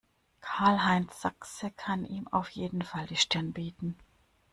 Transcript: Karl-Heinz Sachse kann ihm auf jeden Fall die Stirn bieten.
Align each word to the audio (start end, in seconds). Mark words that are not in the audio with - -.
Karl-Heinz 0.39 1.21
Sachse 1.21 1.69
kann 1.69 2.05
ihm 2.05 2.27
auf 2.29 2.49
jeden 2.49 2.81
Fall 2.81 3.05
die 3.05 3.15
Stirn 3.17 3.53
bieten. 3.53 3.95